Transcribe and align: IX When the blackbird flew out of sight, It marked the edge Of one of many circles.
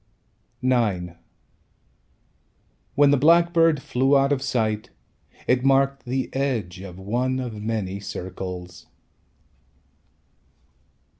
IX 0.63 1.11
When 2.95 3.11
the 3.11 3.17
blackbird 3.17 3.83
flew 3.83 4.17
out 4.17 4.31
of 4.31 4.41
sight, 4.41 4.89
It 5.45 5.63
marked 5.63 6.05
the 6.05 6.31
edge 6.33 6.79
Of 6.79 6.97
one 6.97 7.39
of 7.39 7.61
many 7.61 7.99
circles. 7.99 8.87